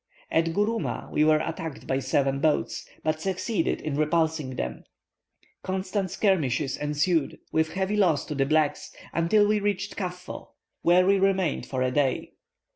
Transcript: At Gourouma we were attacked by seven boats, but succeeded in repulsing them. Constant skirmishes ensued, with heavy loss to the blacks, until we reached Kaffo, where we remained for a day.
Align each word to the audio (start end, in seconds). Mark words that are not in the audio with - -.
At 0.31 0.45
Gourouma 0.53 1.11
we 1.11 1.23
were 1.23 1.37
attacked 1.45 1.85
by 1.85 1.99
seven 1.99 2.39
boats, 2.39 2.89
but 3.03 3.21
succeeded 3.21 3.81
in 3.81 3.93
repulsing 3.93 4.55
them. 4.55 4.83
Constant 5.61 6.09
skirmishes 6.09 6.75
ensued, 6.75 7.37
with 7.51 7.73
heavy 7.73 7.95
loss 7.95 8.25
to 8.25 8.33
the 8.33 8.47
blacks, 8.47 8.95
until 9.13 9.45
we 9.47 9.59
reached 9.59 9.95
Kaffo, 9.95 10.53
where 10.81 11.05
we 11.05 11.19
remained 11.19 11.67
for 11.67 11.83
a 11.83 11.91
day. 11.91 12.31